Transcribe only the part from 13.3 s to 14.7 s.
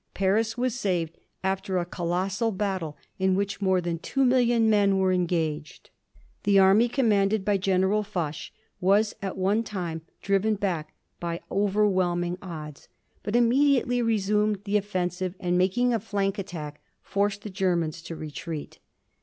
immediately resumed